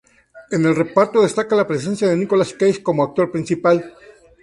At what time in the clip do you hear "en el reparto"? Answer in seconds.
0.49-1.21